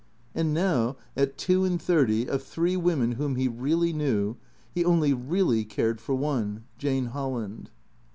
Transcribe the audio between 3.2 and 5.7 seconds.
he really knew, he only really